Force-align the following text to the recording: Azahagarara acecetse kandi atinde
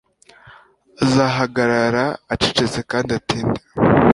Azahagarara 1.03 2.05
acecetse 2.33 2.79
kandi 2.91 3.09
atinde 3.19 3.59